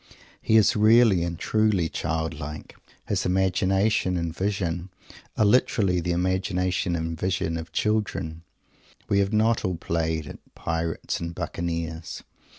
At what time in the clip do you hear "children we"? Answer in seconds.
7.71-9.19